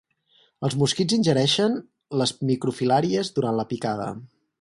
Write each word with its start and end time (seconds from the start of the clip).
Els 0.67 0.75
mosquits 0.83 1.17
ingereixen 1.17 1.75
les 2.21 2.33
microfilàries 2.53 3.31
durant 3.37 3.61
la 3.61 3.67
picada. 3.75 4.09